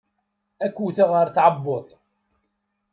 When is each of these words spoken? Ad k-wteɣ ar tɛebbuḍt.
Ad 0.63 0.71
k-wteɣ 0.75 1.11
ar 1.21 1.27
tɛebbuḍt. 1.35 1.89